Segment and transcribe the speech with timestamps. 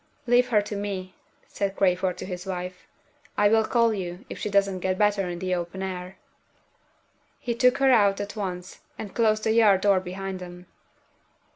[0.25, 1.13] "Leave her to me,"
[1.45, 2.87] said Crayford to his wife.
[3.37, 6.17] "I will call you, if she doesn't get better in the open air."
[7.37, 10.65] He took her out at once, and closed the yard door behind them.